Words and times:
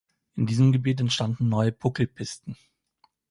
In 0.35 0.47
diesem 0.47 0.71
Gebiet 0.71 0.99
entstanden 0.99 1.47
neue 1.47 1.71
Buckelpisten. 1.71 2.57